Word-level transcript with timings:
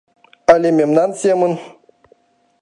Але 0.53 0.67
мемнан 0.79 1.09
семын. 1.21 1.51